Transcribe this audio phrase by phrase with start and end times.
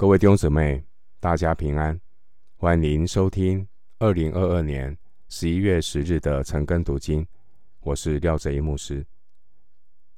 [0.00, 0.82] 各位弟兄姊妹，
[1.20, 2.00] 大家平安，
[2.56, 3.68] 欢迎收听
[3.98, 4.96] 二零二二年
[5.28, 7.26] 十一月十日的晨更读经。
[7.80, 9.06] 我是廖哲一牧师。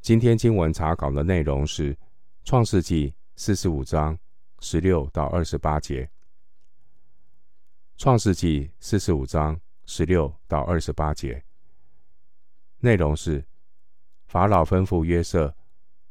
[0.00, 1.98] 今天经文查考的内容是
[2.44, 4.16] 创世纪四十五章
[4.60, 6.08] 十六到二十八节。
[7.96, 11.42] 创世纪四十五章十六到二十八节
[12.78, 13.44] 内容是
[14.26, 15.52] 法老吩咐约瑟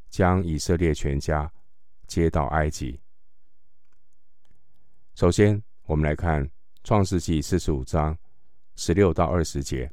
[0.09, 1.49] 将以色列全家
[2.05, 2.99] 接到埃及。
[5.21, 6.43] 首先，我们来看
[6.83, 8.17] 《创世纪》四十五章
[8.75, 9.87] 十六到二十节。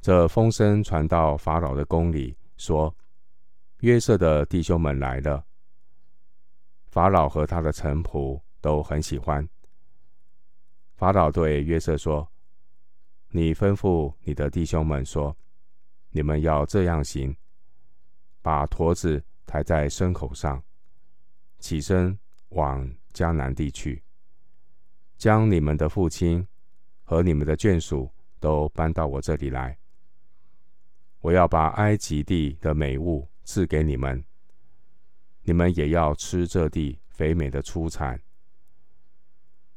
[0.00, 2.96] 这风声传到法老的宫里，说
[3.84, 5.44] ：“约瑟的弟兄们来了。”
[6.88, 9.46] 法老和他的臣仆都很喜欢。
[10.94, 12.26] 法老对约瑟说
[13.28, 15.36] ：“你吩咐你的弟兄们说，
[16.12, 17.36] 你们要这样行：
[18.40, 20.64] 把驼子抬在牲口上，
[21.58, 22.18] 起身。”
[22.50, 24.02] 往迦南地去，
[25.16, 26.46] 将你们的父亲
[27.02, 29.76] 和你们的眷属都搬到我这里来。
[31.20, 34.24] 我要把埃及地的美物赐给你们，
[35.42, 38.20] 你们也要吃这地肥美的出产。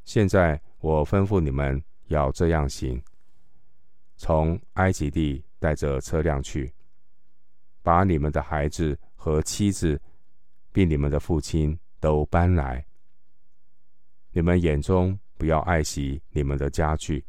[0.06, 3.02] 现在我吩咐你们要这样行：
[4.16, 6.74] 从埃及地带着车辆去，
[7.82, 10.00] 把你们的孩子和妻子，
[10.72, 11.78] 并你们的父亲。
[12.04, 12.86] 都搬来。
[14.32, 17.26] 你们眼中不要爱惜你们的家具，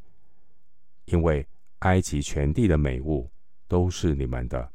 [1.05, 1.47] 因为
[1.79, 3.31] 埃及全地的美物
[3.69, 4.69] 都是你们的。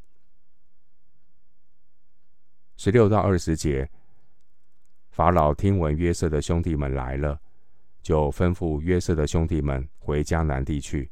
[2.78, 3.90] 十六到二十节，
[5.12, 7.38] 法老听闻约瑟的兄弟们来了，
[8.02, 11.12] 就吩咐约瑟的兄弟们回迦南地去，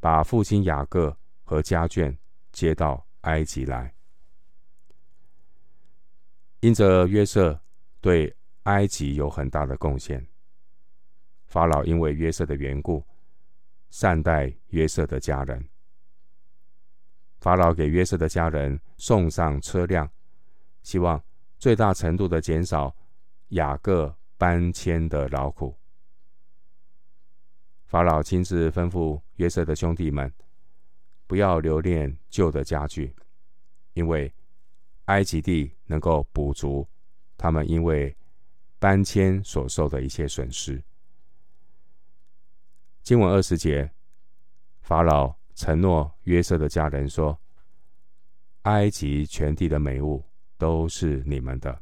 [0.00, 2.14] 把父亲雅各和家眷
[2.52, 3.90] 接到埃及来。
[6.60, 7.58] 因着约瑟。
[8.06, 10.24] 对埃及有很大的贡献。
[11.46, 13.04] 法老因为约瑟的缘故，
[13.90, 15.68] 善待约瑟的家人。
[17.38, 20.08] 法老给约瑟的家人送上车辆，
[20.84, 21.20] 希望
[21.58, 22.94] 最大程度的减少
[23.48, 25.76] 雅各搬迁的劳苦。
[27.86, 30.32] 法老亲自吩咐约瑟的兄弟们，
[31.26, 33.12] 不要留恋旧的家具，
[33.94, 34.32] 因为
[35.06, 36.86] 埃及地能够补足。
[37.36, 38.16] 他们因为
[38.78, 40.82] 搬迁所受的一切损失。
[43.02, 43.92] 经文二十节，
[44.80, 47.38] 法老承诺约瑟的家人说
[48.62, 50.24] ：“埃及全地的美物
[50.58, 51.72] 都是你们的。”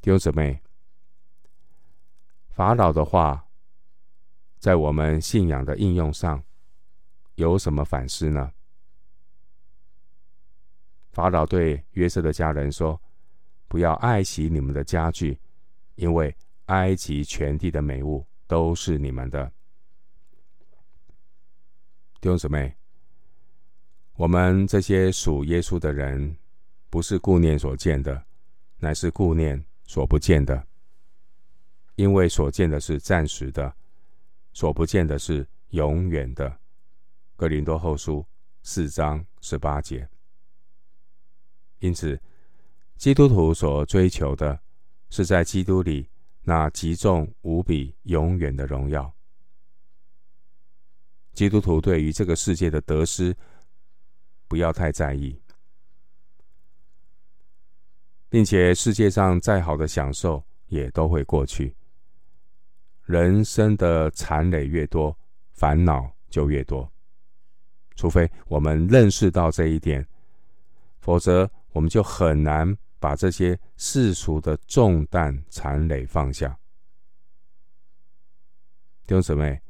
[0.00, 0.62] 弟兄姊妹，
[2.50, 3.48] 法老的话
[4.58, 6.42] 在我们信仰的应用上
[7.34, 8.52] 有什么反思呢？
[11.18, 12.96] 法老对约瑟的家人说
[13.66, 15.36] ：“不要爱惜你们的家具，
[15.96, 16.32] 因为
[16.66, 19.44] 埃及全地的美物都是你们的。”
[22.22, 22.72] 弟兄姊妹，
[24.14, 26.36] 我们这些属耶稣的人，
[26.88, 28.24] 不是顾念所见的，
[28.78, 30.64] 乃是顾念所不见的。
[31.96, 33.74] 因为所见的是暂时的，
[34.52, 36.60] 所不见的是永远的。
[37.34, 38.24] 哥林多后书
[38.62, 40.08] 四章十八节。
[41.80, 42.20] 因此，
[42.96, 44.58] 基督徒所追求的，
[45.10, 46.08] 是在基督里
[46.42, 49.14] 那极重无比、永远的荣耀。
[51.34, 53.36] 基督徒对于这个世界的得失，
[54.48, 55.40] 不要太在意，
[58.28, 61.76] 并且世界上再好的享受也都会过去。
[63.04, 65.16] 人生的残累越多，
[65.52, 66.90] 烦恼就越多。
[67.94, 70.04] 除非我们认识到这一点，
[70.98, 71.48] 否则。
[71.78, 76.58] 我们就很难把这些世俗的重担残累放下。
[79.06, 79.60] 弟兄姊妹，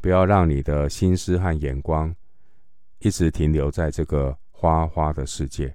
[0.00, 2.12] 不要让你的心思和眼光
[2.98, 5.72] 一直停留在这个花花的世界。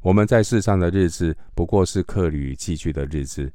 [0.00, 3.52] 我们在世上的日子不过是客旅寄居的日子。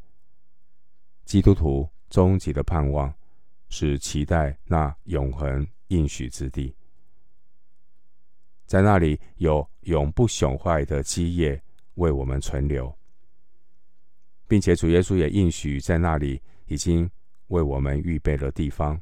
[1.26, 3.14] 基督徒终极的盼望
[3.68, 6.74] 是期待那永恒应许之地。
[8.74, 11.62] 在那里有永不朽坏的基业
[11.94, 12.92] 为我们存留，
[14.48, 17.08] 并且主耶稣也应许在那里已经
[17.50, 19.00] 为我们预备了地方。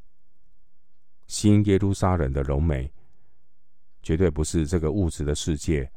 [1.26, 2.92] 新耶路撒冷的荣美，
[4.04, 5.90] 绝对不是这个物质的世界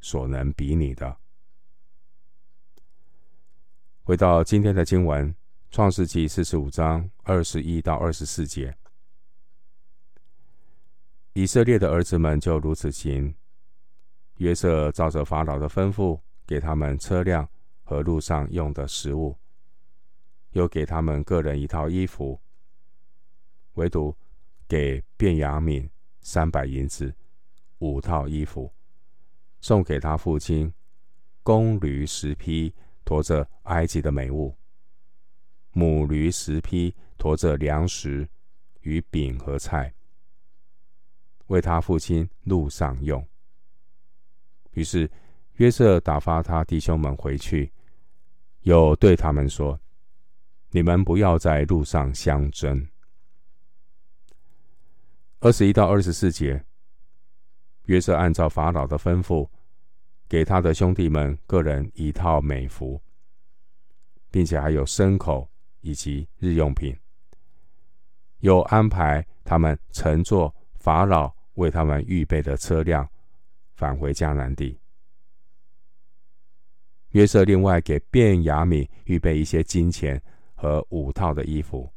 [0.00, 1.16] 所能比拟的。
[4.02, 5.32] 回到今天的经文，
[5.70, 8.76] 《创世纪》四十五章二十一到二十四节。
[11.32, 13.34] 以色列的儿子们就如此行。
[14.36, 17.48] 约瑟照着法老的吩咐，给他们车辆
[17.82, 19.36] 和路上用的食物，
[20.52, 22.40] 又给他们个人一套衣服，
[23.74, 24.16] 唯独
[24.66, 25.88] 给便雅悯
[26.20, 27.14] 三百银子，
[27.78, 28.72] 五套衣服，
[29.60, 30.72] 送给他父亲
[31.42, 32.74] 公驴十匹，
[33.04, 34.56] 驮着埃及的美物；
[35.72, 38.28] 母驴十匹，驮着粮食
[38.80, 39.92] 与饼和菜，
[41.50, 43.24] 为他父亲路上用。
[44.72, 45.10] 于是
[45.54, 47.72] 约瑟打发他弟兄们回去，
[48.60, 49.78] 又对他们说
[50.70, 52.86] ：“你们不要在路上相争。”
[55.40, 56.64] 二十一到二十四节，
[57.86, 59.48] 约瑟按照法老的吩咐，
[60.28, 63.02] 给他的兄弟们各人一套美服，
[64.30, 65.50] 并且还有牲口
[65.80, 66.96] 以及日用品，
[68.38, 73.08] 又安排他们乘坐法老为他们预备的车辆。
[73.74, 74.78] 返回迦南地。
[77.12, 80.22] 约瑟另外给便雅悯预备一些金钱
[80.54, 81.90] 和五套的衣服。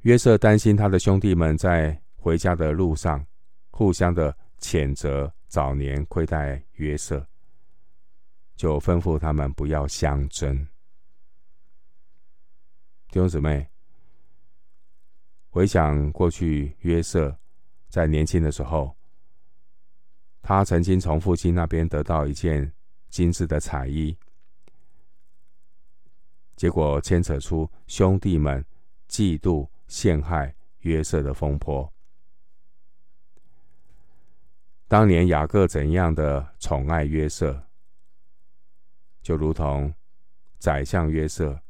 [0.00, 3.26] 约瑟担心他的兄弟们在回家的路上
[3.70, 7.26] 互相的谴责早年亏待约瑟，
[8.56, 10.54] 就吩咐他们不要相争。
[13.08, 13.66] 弟兄姊妹，
[15.50, 17.36] 回想过去，约瑟
[17.88, 18.96] 在年轻的时候。
[20.42, 22.72] 他曾经从父亲那边得到一件
[23.10, 24.16] 精致的彩衣，
[26.56, 28.64] 结果牵扯出兄弟们
[29.06, 31.92] 嫉妒陷害约瑟的风波。
[34.88, 37.62] 当年雅各怎样的宠爱约瑟，
[39.20, 39.92] 就如同
[40.58, 41.60] 宰相约瑟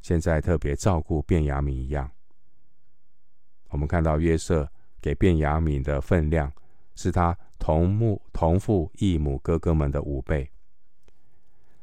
[0.00, 2.10] 现在特别照顾便雅悯一样。
[3.74, 6.50] 我们看到约瑟给便雅悯的分量，
[6.94, 7.36] 是他。
[7.56, 10.46] 同母同父异母哥哥们的五倍，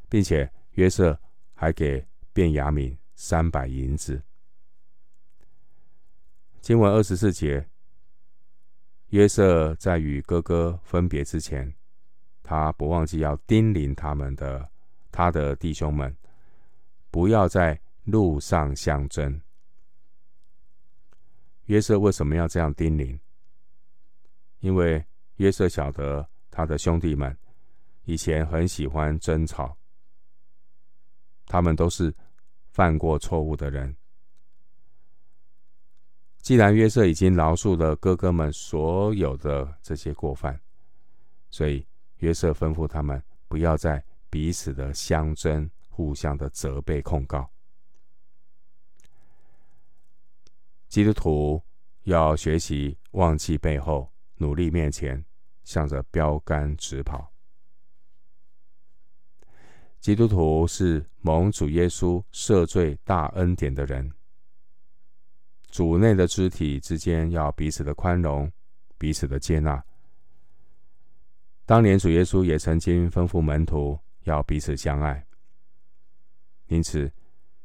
[0.08, 1.20] 并且约瑟
[1.56, 4.22] 还给便雅悯三百银子。
[6.62, 7.68] 经文二十四节，
[9.08, 11.74] 约瑟在与哥哥分别之前，
[12.44, 14.70] 他不忘记要叮咛他们的
[15.12, 16.16] 他的弟兄们，
[17.10, 19.42] 不要在路上相争。
[21.72, 23.18] 约瑟为什么要这样叮咛？
[24.60, 25.02] 因为
[25.38, 27.36] 约瑟晓得他的兄弟们
[28.04, 29.78] 以前很喜欢争吵，
[31.46, 32.14] 他们都是
[32.72, 33.96] 犯过错误的人。
[36.40, 40.60] 既然约瑟已经饶恕了哥哥们所有的这些过犯，
[41.52, 41.88] 所以
[42.18, 47.50] 约瑟吩咐他们不要再彼此的相争，互相的责备控告。
[50.92, 51.64] 基督徒
[52.04, 55.26] 要学习忘记背后，努力面前。
[55.64, 57.32] 向着标杆直跑。
[60.00, 64.12] 基督徒是蒙主耶稣赦罪大恩典的人。
[65.70, 68.52] 主内的肢体之间要彼此的宽容，
[68.98, 69.82] 彼此的接纳。
[71.66, 75.26] 当年主耶稣也曾经吩咐门徒要彼此相爱。
[76.68, 77.10] 因此，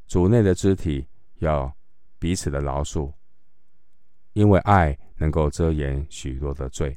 [0.06, 1.08] 主内的肢体
[1.38, 1.74] 要
[2.18, 3.10] 彼此的饶恕，
[4.36, 6.94] 因为爱能够遮掩许多的罪。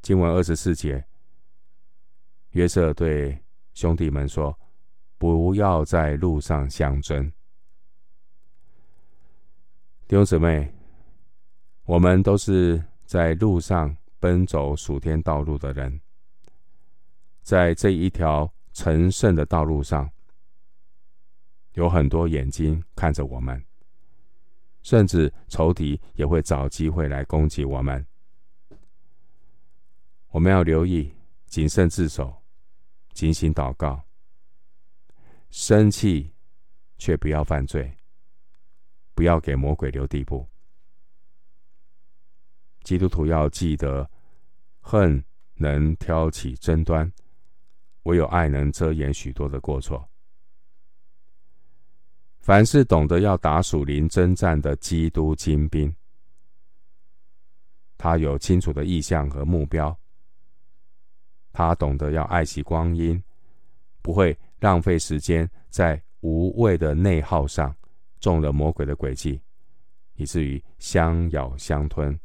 [0.00, 1.04] 经文二十四节，
[2.52, 3.38] 约瑟对
[3.74, 4.58] 兄弟们说
[5.18, 7.30] ：“不要在路上相争。”
[10.08, 10.74] 弟兄姊妹，
[11.84, 16.00] 我们都是在路上奔走属天道路的人，
[17.42, 20.10] 在这一条成圣的道路上，
[21.74, 23.62] 有很多眼睛看着我们，
[24.82, 28.04] 甚至仇敌也会找机会来攻击我们。
[30.28, 31.14] 我们要留意，
[31.46, 32.42] 谨慎自守，
[33.12, 34.02] 警醒祷告，
[35.50, 36.32] 生气
[36.98, 37.96] 却不要犯罪，
[39.14, 40.48] 不要给魔鬼留地步。
[42.82, 44.10] 基督徒要记得，
[44.80, 45.22] 恨
[45.54, 47.12] 能挑起争端，
[48.02, 50.08] 唯有爱能遮掩许多的过错。
[52.42, 55.94] 凡是懂得要打属灵征战的基督精兵，
[57.96, 59.96] 他有清楚的意向和目标。
[61.52, 63.22] 他懂得要爱惜光阴，
[64.02, 67.72] 不会浪费时间在无谓的内耗上，
[68.18, 69.40] 中了魔鬼的诡计，
[70.14, 72.18] 以至于相咬相吞，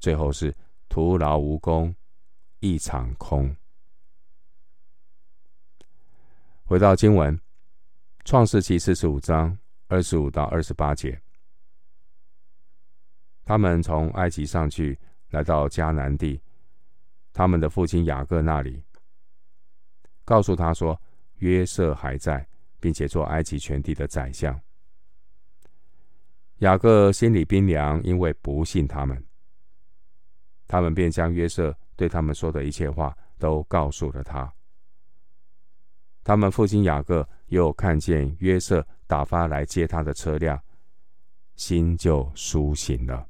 [0.00, 0.54] 最后是
[0.90, 1.94] 徒劳无功，
[2.58, 3.56] 一场空。
[6.64, 7.34] 回到经文，
[8.24, 9.56] 《创世记》四十五章
[9.88, 11.20] 二十五到二十八节，
[13.44, 14.98] 他们从埃及上去，
[15.30, 16.40] 来到迦南地，
[17.32, 18.82] 他们的父亲雅各那里，
[20.24, 21.00] 告诉他说
[21.40, 22.46] ：“约瑟还在，
[22.78, 24.58] 并且做埃及全地的宰相。”
[26.58, 29.24] 雅各心里冰凉，因为不信他们。
[30.68, 34.52] 他们便将约瑟对他们说的一切话都告诉了他。
[36.22, 40.62] 他们父亲雅各又看见约瑟打发来接他的车辆，
[41.56, 43.26] 心就苏醒了。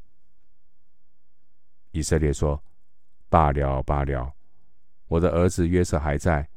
[1.92, 2.62] 以色列说
[3.28, 4.32] ：“罢了，罢了，
[5.06, 6.49] 我的儿子约瑟还在，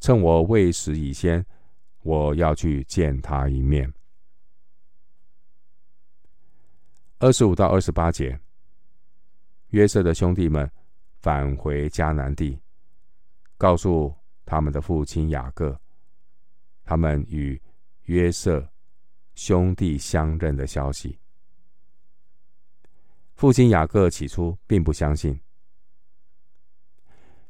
[0.00, 1.44] 趁我未死以先，
[2.02, 3.92] 我要去见他一面。”
[7.18, 8.40] 二十五到二十八节，
[9.68, 10.70] 约瑟的兄弟们
[11.20, 12.58] 返回迦南地，
[13.58, 14.14] 告诉
[14.50, 15.80] 他们的父亲雅各，
[16.82, 17.62] 他们与
[18.06, 18.68] 约瑟
[19.36, 21.16] 兄弟相认的消息。
[23.36, 25.40] 父亲雅各起初并不相信，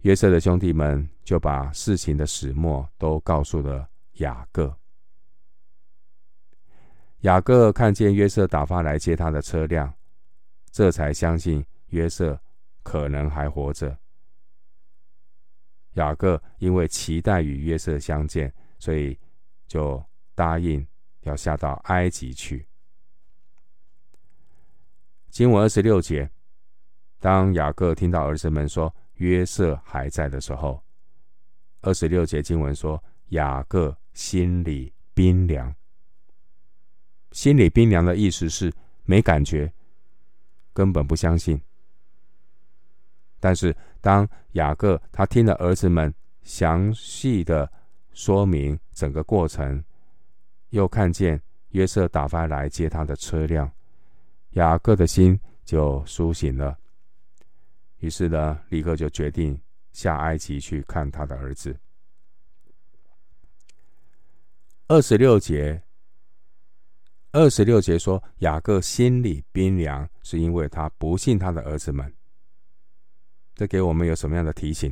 [0.01, 4.77] 约瑟的兄弟们就把事情的始末都告诉了雅各。
[7.21, 9.91] 雅各看见约瑟打发来接他的车辆，
[10.71, 12.39] 这才相信约瑟
[12.83, 13.99] 可能还活着。
[15.95, 19.19] 雅各因为期待与约瑟相见，所以
[19.67, 20.03] 就
[20.35, 20.87] 答应
[21.23, 22.67] 要下到埃及去。
[25.29, 26.29] 经文二十六节，
[27.19, 30.83] 当雅各听到儿子们说约瑟还在的时候，
[31.83, 35.73] 二十六节经文说雅各心里冰凉。
[37.33, 38.73] 心里冰凉的意思是
[39.05, 39.73] 没感觉，
[40.73, 41.61] 根本不相信。
[43.39, 47.71] 但是当雅各他听了儿子们详细的
[48.13, 49.83] 说明整个过程，
[50.71, 51.41] 又看见
[51.71, 53.71] 约瑟打发来接他的车辆，
[54.51, 56.77] 雅各的心就苏醒了。
[57.99, 59.61] 于是呢，立刻就决定
[59.93, 61.77] 下埃及去看他的儿子。
[64.89, 65.81] 二十六节。
[67.33, 72.13] 二十六节说，雅各心里冰凉，是因为他不信他的儿子们。
[73.61, 74.91] 这给我们有什么样的提醒？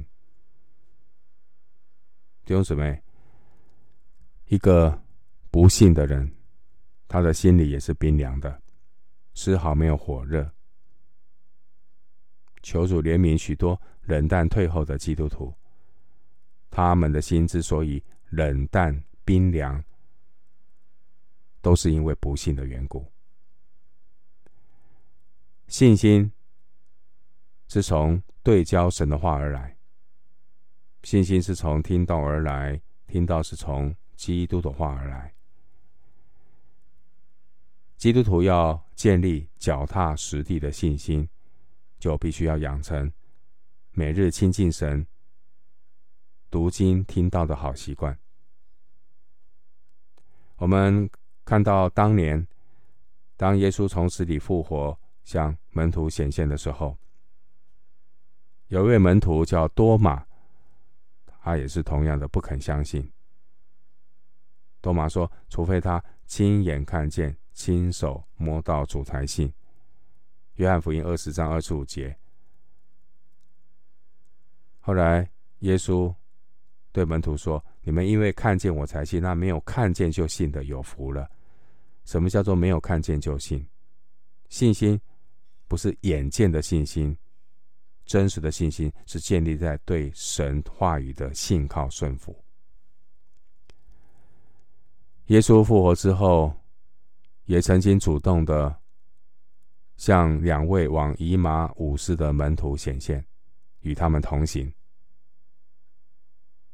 [2.45, 3.03] 弟兄姊妹，
[4.49, 5.03] 一个
[5.51, 6.31] 不信的人，
[7.09, 8.61] 他的心里也是冰凉的，
[9.33, 10.53] 丝毫没有火热。
[12.63, 15.51] 求主怜悯许多冷淡退后的基督徒，
[16.69, 19.83] 他们的心之所以冷淡冰凉。
[21.63, 23.11] 都是因为不信的缘故。
[25.69, 26.31] 信心
[27.67, 29.77] 是从对焦神的话而来，
[31.03, 35.35] 信心是从听到而来，听到是从基督的话而来。
[37.99, 41.29] 基督徒要建立脚踏实地的信心，
[41.99, 43.13] 就必须要养成
[43.91, 45.07] 每日亲近神、
[46.51, 48.19] 读经听道的好习惯。
[50.57, 51.07] 我们。
[51.45, 52.47] 看到当年，
[53.37, 56.97] 当耶稣从死里复活，向门徒显现的时候，
[58.69, 60.25] 有一位门徒叫多马，
[61.41, 63.11] 他也是同样的不肯相信。
[64.81, 69.53] 多马说：“除非他亲眼看见、亲手摸到主才信。”
[70.57, 72.17] 约翰福音二十章二十五节。
[74.81, 75.29] 后来
[75.61, 76.15] 耶稣
[76.93, 81.29] 对门徒说：“你们因为看见我才信，那没有看见就信的有福了。”
[82.05, 83.67] 什么叫做没有看见就信？
[84.49, 85.01] 信心
[85.67, 87.17] 不是眼见的信心，
[88.09, 92.37] 真实的信心是建立在对神话语的信靠顺服。
[95.27, 96.53] 耶稣复活之后，
[97.45, 98.75] 也曾经主动的
[99.97, 103.25] 向两位往以马忤斯的门徒显现，
[103.83, 104.73] 与他们同行。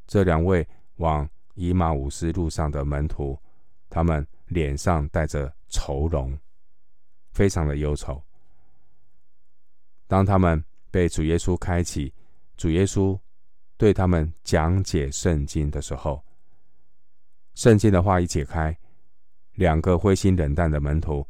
[0.06, 3.38] 这两位往以马忤斯路上的门徒，
[3.90, 4.26] 他们。
[4.48, 6.38] 脸上带着愁容，
[7.32, 8.22] 非常的忧愁。
[10.06, 10.62] 当他们
[10.94, 12.14] 被主耶稣开启，
[12.56, 13.18] 主耶稣
[13.76, 16.24] 对他们讲解圣经的时候，
[17.56, 18.78] 圣经的话一解开，
[19.54, 21.26] 两个灰心冷淡的门徒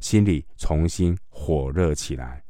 [0.00, 2.44] 心里重新火热起来。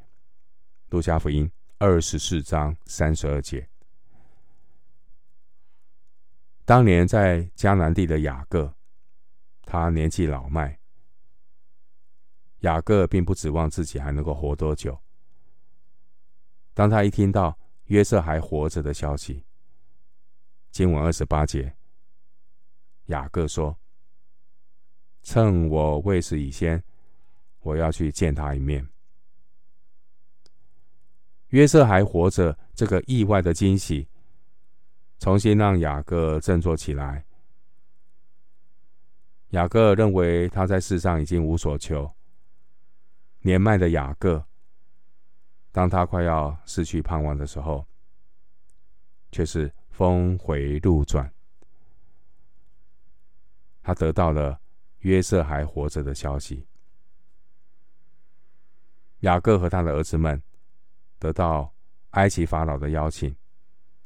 [0.89, 3.65] 路加福音二十四章三十二节，
[6.65, 8.75] 当年在迦南地的雅各。
[9.63, 10.77] 他年纪老迈，
[12.63, 15.01] 雅各并不指望自己还能够活多久。
[16.77, 19.43] 当他一听到约瑟还活着的消息，
[20.71, 21.75] 经文二十八节，
[23.07, 23.75] 雅各说
[25.25, 26.85] ：“趁我未死以先，
[27.61, 28.87] 我要去见他一面。”
[31.49, 34.07] 约瑟还活着，这个意外的惊喜，
[35.19, 37.25] 重新让雅各振作起来。
[39.53, 42.13] 雅各认为他在世上已经无所求。
[43.41, 44.47] 年迈的雅各，
[45.77, 47.85] 当他快要失去盼望的时候，
[49.31, 51.31] 却是峰回路转。
[53.83, 54.59] 他得到了
[55.01, 56.67] 约瑟还活着的消息。
[59.19, 60.43] 雅各和他的儿子们
[61.19, 61.71] 得到
[62.13, 63.37] 埃及法老的邀请，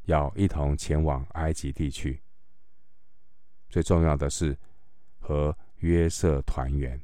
[0.06, 2.20] 要一同前往埃及地区。
[3.68, 4.58] 最重要的是
[5.20, 7.00] 和约瑟团圆。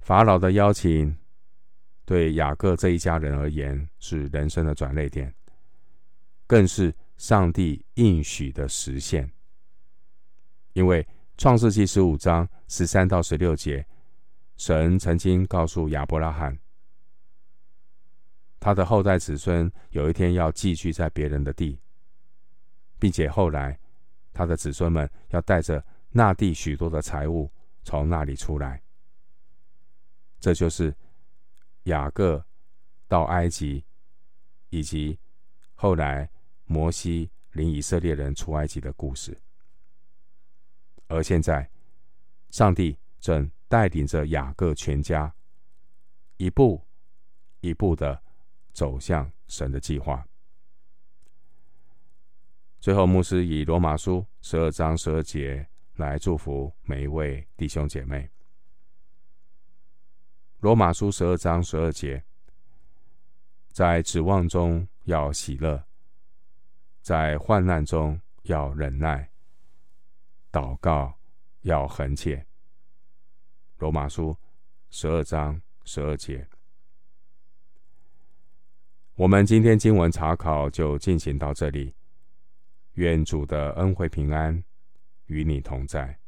[0.00, 1.16] 法老的邀请
[2.04, 5.32] 对雅各这一家人而言是人生的转捩点，
[6.46, 9.30] 更是上帝应许的实现。
[10.72, 11.06] 因为
[11.36, 13.86] 创世记十五章十三到十六节，
[14.56, 16.58] 神曾经告诉亚伯拉罕，
[18.58, 21.78] 他的后代子孙有一天要寄居在别人的地，
[22.98, 23.78] 并且后来
[24.32, 27.50] 他的子孙们要带着那地许多的财物
[27.84, 28.82] 从那里出来。
[30.40, 30.94] 这就是
[31.84, 32.44] 雅各
[33.08, 33.84] 到埃及，
[34.70, 35.18] 以及
[35.74, 36.30] 后来
[36.64, 39.36] 摩西领以色列人出埃及的故事。
[41.08, 41.68] 而现在，
[42.50, 45.34] 上帝正带领着雅各全家，
[46.36, 46.86] 一步
[47.60, 48.22] 一步的
[48.72, 50.26] 走向神的计划。
[52.80, 58.28] 最后，牧师以罗马书十二章十二节来祝福每一位弟兄姐妹。
[60.62, 62.22] 罗马书十二章十二节，
[63.72, 65.84] 在指望中要喜乐，
[67.00, 69.28] 在患难中要忍耐。
[70.52, 71.18] 祷告
[71.62, 72.46] 要恒切。
[73.78, 74.36] 罗马书
[74.90, 76.48] 十二章十二节。
[79.16, 81.92] 我们今天经文查考就进行到这里。
[82.92, 84.62] 愿主的恩惠平安
[85.26, 86.21] 与你同在。